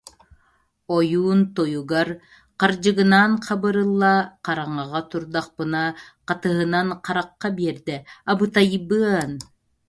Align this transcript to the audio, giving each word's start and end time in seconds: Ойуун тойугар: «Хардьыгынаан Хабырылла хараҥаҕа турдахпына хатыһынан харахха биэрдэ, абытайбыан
Ойуун 0.95 1.41
тойугар: 1.55 2.09
«Хардьыгынаан 2.59 3.31
Хабырылла 3.45 4.13
хараҥаҕа 4.45 5.01
турдахпына 5.09 5.83
хатыһынан 6.27 6.87
харахха 7.05 7.49
биэрдэ, 7.55 7.97
абытайбыан 8.31 9.31